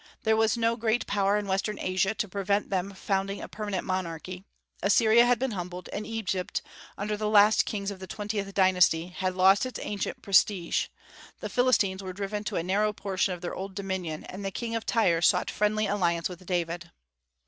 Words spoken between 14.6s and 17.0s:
of Tyre sought friendly alliance with David.